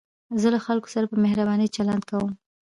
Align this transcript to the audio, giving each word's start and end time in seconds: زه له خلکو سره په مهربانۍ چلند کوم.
زه 0.41 0.47
له 0.53 0.59
خلکو 0.65 0.91
سره 0.95 1.05
په 1.11 1.17
مهربانۍ 1.23 1.67
چلند 1.75 2.03
کوم. 2.09 2.31